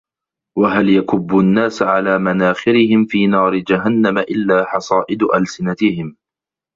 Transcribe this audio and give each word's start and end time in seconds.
وَهَلْ 0.57 0.89
يَكُبُّ 0.89 1.37
النَّاسَ 1.39 1.81
عَلَى 1.81 2.19
مَنَاخِرِهِمْ 2.19 3.05
فِي 3.09 3.27
نَارِ 3.27 3.55
جَهَنَّمَ 3.59 4.17
إلَّا 4.17 4.65
حَصَائِدُ 4.65 5.23
أَلْسِنَتِهِمْ 5.23 6.17